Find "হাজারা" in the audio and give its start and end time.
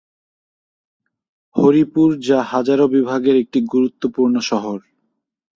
2.51-2.85